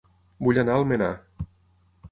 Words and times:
Vull 0.45 0.61
anar 0.61 0.77
a 0.77 0.81
Almenar 0.85 1.11